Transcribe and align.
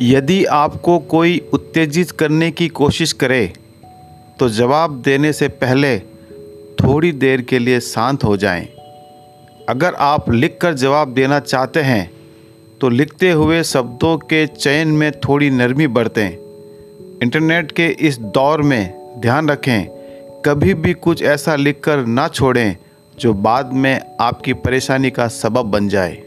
यदि 0.00 0.44
आपको 0.44 0.98
कोई 0.98 1.38
उत्तेजित 1.52 2.10
करने 2.10 2.50
की 2.50 2.68
कोशिश 2.68 3.12
करे 3.12 3.52
तो 4.38 4.48
जवाब 4.48 5.02
देने 5.02 5.32
से 5.32 5.48
पहले 5.48 5.98
थोड़ी 6.80 7.12
देर 7.12 7.40
के 7.40 7.58
लिए 7.58 7.80
शांत 7.80 8.24
हो 8.24 8.36
जाएँ। 8.36 8.66
अगर 9.68 9.94
आप 9.94 10.30
लिखकर 10.30 10.74
जवाब 10.74 11.14
देना 11.14 11.38
चाहते 11.40 11.80
हैं 11.80 12.10
तो 12.80 12.88
लिखते 12.88 13.30
हुए 13.30 13.62
शब्दों 13.62 14.16
के 14.18 14.46
चयन 14.46 14.88
में 14.88 15.10
थोड़ी 15.20 15.50
नरमी 15.50 15.86
बरतें 15.86 16.28
इंटरनेट 17.22 17.72
के 17.72 17.86
इस 17.86 18.18
दौर 18.18 18.62
में 18.62 19.14
ध्यान 19.18 19.48
रखें, 19.48 19.86
कभी 20.46 20.74
भी 20.74 20.92
कुछ 20.92 21.22
ऐसा 21.22 21.56
लिखकर 21.56 22.06
ना 22.06 22.28
छोड़ें, 22.28 22.76
जो 23.18 23.34
बाद 23.34 23.72
में 23.72 24.16
आपकी 24.20 24.52
परेशानी 24.52 25.10
का 25.10 25.28
सबब 25.28 25.66
बन 25.66 25.88
जाए 25.88 26.22